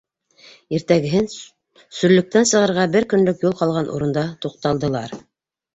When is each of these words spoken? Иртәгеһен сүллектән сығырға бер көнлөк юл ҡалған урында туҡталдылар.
Иртәгеһен 0.77 1.27
сүллектән 1.99 2.49
сығырға 2.53 2.89
бер 2.97 3.09
көнлөк 3.13 3.47
юл 3.49 3.55
ҡалған 3.61 3.95
урында 3.99 4.27
туҡталдылар. 4.47 5.17